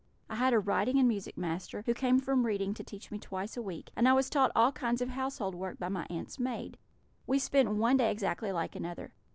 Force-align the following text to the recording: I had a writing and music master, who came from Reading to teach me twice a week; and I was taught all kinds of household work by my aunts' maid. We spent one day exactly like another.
I 0.31 0.35
had 0.37 0.51
a 0.51 0.57
writing 0.57 0.97
and 0.97 1.07
music 1.07 1.37
master, 1.37 1.83
who 1.85 1.93
came 1.93 2.17
from 2.17 2.43
Reading 2.43 2.73
to 2.73 2.83
teach 2.83 3.11
me 3.11 3.19
twice 3.19 3.55
a 3.55 3.61
week; 3.61 3.91
and 3.95 4.09
I 4.09 4.13
was 4.13 4.31
taught 4.31 4.51
all 4.55 4.71
kinds 4.71 4.99
of 4.99 5.09
household 5.09 5.53
work 5.53 5.77
by 5.77 5.89
my 5.89 6.07
aunts' 6.09 6.39
maid. 6.39 6.79
We 7.27 7.37
spent 7.37 7.69
one 7.69 7.97
day 7.97 8.09
exactly 8.09 8.51
like 8.51 8.75
another. 8.75 9.13